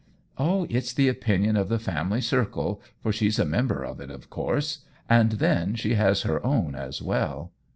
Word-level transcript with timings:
"Oh, 0.39 0.65
it's 0.67 0.93
the 0.93 1.07
opinion 1.09 1.55
of 1.55 1.69
the 1.69 1.77
family 1.77 2.21
circle, 2.21 2.81
for 3.03 3.11
she's 3.11 3.37
a 3.37 3.45
member 3.45 3.83
of 3.85 3.99
it, 4.01 4.09
of 4.09 4.31
course. 4.31 4.79
And 5.07 5.33
then 5.33 5.75
she 5.75 5.93
has 5.93 6.23
her 6.23 6.43
own 6.43 6.73
as 6.73 7.03
well." 7.03 7.51